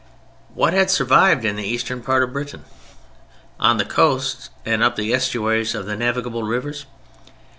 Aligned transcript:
What 0.55 0.73
had 0.73 0.89
survived 0.89 1.45
in 1.45 1.57
the 1.57 1.63
eastern 1.63 2.01
part 2.01 2.23
of 2.23 2.33
Britain? 2.33 2.63
On 3.59 3.77
the 3.77 3.85
coasts, 3.85 4.49
and 4.65 4.81
up 4.81 4.95
the 4.95 5.13
estuaries 5.13 5.75
of 5.75 5.85
the 5.85 5.95
navigable 5.95 6.41
rivers? 6.41 6.87